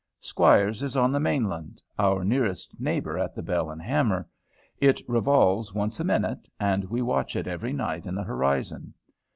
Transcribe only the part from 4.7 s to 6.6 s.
it revolves once a minute,